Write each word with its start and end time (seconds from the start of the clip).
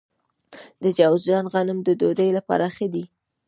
د 0.83 0.85
جوزجان 0.97 1.45
غنم 1.53 1.77
د 1.83 1.89
ډوډۍ 1.99 2.29
لپاره 2.37 2.65
ښه 2.75 2.87
دي. 2.93 3.03